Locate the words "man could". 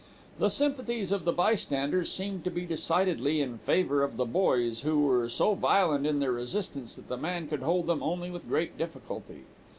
7.17-7.61